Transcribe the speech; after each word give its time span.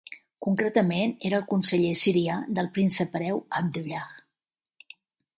Concretament, 0.43 1.11
era 1.27 1.35
el 1.39 1.43
conseller 1.51 1.91
sirià 2.03 2.37
del 2.59 2.69
príncep 2.77 3.19
hereu 3.19 3.43
Abdullah. 3.61 4.07